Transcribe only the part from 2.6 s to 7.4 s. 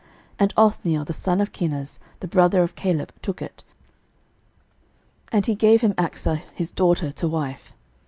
of Caleb, took it: and he gave him Achsah his daughter to